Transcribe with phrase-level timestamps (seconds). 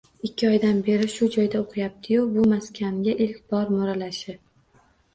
[0.27, 4.41] Ikki oydan beri shu joyda o`qiyapti-yu, bu maskanga ilk bor mo`ralashi